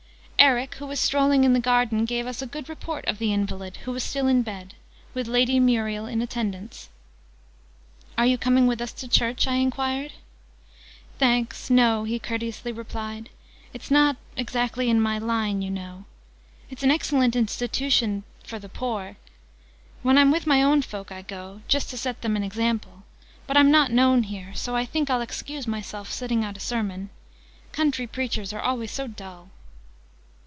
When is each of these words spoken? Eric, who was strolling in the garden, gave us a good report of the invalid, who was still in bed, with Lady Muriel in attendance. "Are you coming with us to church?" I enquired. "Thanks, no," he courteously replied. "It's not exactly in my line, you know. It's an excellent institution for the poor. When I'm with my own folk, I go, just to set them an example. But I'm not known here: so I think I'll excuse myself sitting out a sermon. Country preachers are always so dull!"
Eric, 0.43 0.73
who 0.75 0.87
was 0.87 0.99
strolling 0.99 1.43
in 1.43 1.53
the 1.53 1.59
garden, 1.59 2.03
gave 2.03 2.25
us 2.25 2.41
a 2.41 2.47
good 2.47 2.67
report 2.67 3.05
of 3.05 3.19
the 3.19 3.31
invalid, 3.31 3.77
who 3.85 3.91
was 3.91 4.03
still 4.03 4.27
in 4.27 4.41
bed, 4.41 4.73
with 5.13 5.27
Lady 5.27 5.59
Muriel 5.59 6.07
in 6.07 6.19
attendance. 6.19 6.89
"Are 8.17 8.25
you 8.25 8.39
coming 8.39 8.65
with 8.65 8.81
us 8.81 8.91
to 8.93 9.07
church?" 9.07 9.45
I 9.45 9.57
enquired. 9.57 10.13
"Thanks, 11.19 11.69
no," 11.69 12.05
he 12.05 12.17
courteously 12.17 12.71
replied. 12.71 13.29
"It's 13.71 13.91
not 13.91 14.17
exactly 14.35 14.89
in 14.89 14.99
my 14.99 15.19
line, 15.19 15.61
you 15.61 15.69
know. 15.69 16.05
It's 16.71 16.81
an 16.83 16.89
excellent 16.91 17.35
institution 17.35 18.23
for 18.43 18.57
the 18.57 18.67
poor. 18.67 19.17
When 20.01 20.17
I'm 20.17 20.31
with 20.31 20.47
my 20.47 20.63
own 20.63 20.81
folk, 20.81 21.11
I 21.11 21.21
go, 21.21 21.61
just 21.67 21.91
to 21.91 21.97
set 21.99 22.23
them 22.23 22.35
an 22.35 22.43
example. 22.43 23.03
But 23.45 23.57
I'm 23.57 23.69
not 23.69 23.91
known 23.91 24.23
here: 24.23 24.55
so 24.55 24.75
I 24.75 24.85
think 24.85 25.09
I'll 25.11 25.21
excuse 25.21 25.67
myself 25.67 26.11
sitting 26.11 26.43
out 26.43 26.57
a 26.57 26.59
sermon. 26.59 27.09
Country 27.71 28.07
preachers 28.07 28.51
are 28.51 28.59
always 28.61 28.89
so 28.91 29.05
dull!" 29.07 29.49